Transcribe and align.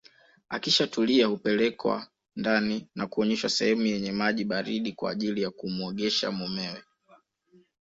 Akishatulia 0.49 1.27
hupelekwa 1.27 2.07
ndani 2.35 2.87
na 2.95 3.07
kuoneshwa 3.07 3.49
sehemu 3.49 3.85
yenye 3.85 4.11
maji 4.11 4.43
baridi 4.45 4.91
kwa 4.93 5.11
ajili 5.11 5.41
ya 5.41 5.51
kumuogesha 5.51 6.31
mumewe 6.31 6.83